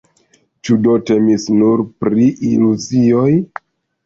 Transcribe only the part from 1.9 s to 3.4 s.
pri iluzioj?